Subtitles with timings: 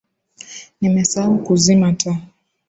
[0.81, 2.21] Nimesahau kuzima taa.